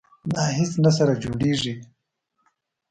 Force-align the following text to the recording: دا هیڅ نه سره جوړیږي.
دا 0.33 0.43
هیڅ 0.57 0.71
نه 0.83 0.91
سره 0.97 1.13
جوړیږي. 1.23 1.73